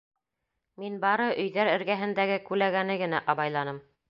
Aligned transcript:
Мин 0.83 0.95
бары 1.03 1.27
өйҙәр 1.45 1.71
эргәһендәге 1.75 2.41
күләгәне 2.49 2.99
генә 3.05 3.23
абайланым. 3.37 3.85